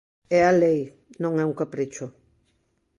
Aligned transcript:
É 0.37 0.41
a 0.47 0.53
lei, 0.63 0.81
non 1.23 1.33
é 1.43 1.45
un 1.51 1.57
capricho. 1.61 2.05